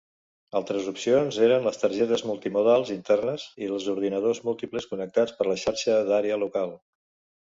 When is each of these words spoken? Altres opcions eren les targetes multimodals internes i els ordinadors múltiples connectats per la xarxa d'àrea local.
Altres 0.59 0.85
opcions 0.91 1.35
eren 1.47 1.67
les 1.67 1.75
targetes 1.81 2.23
multimodals 2.29 2.93
internes 2.95 3.45
i 3.65 3.69
els 3.75 3.85
ordinadors 3.93 4.41
múltiples 4.49 4.89
connectats 4.95 5.35
per 5.43 5.47
la 5.51 5.59
xarxa 5.65 5.99
d'àrea 6.09 6.41
local. 6.45 6.75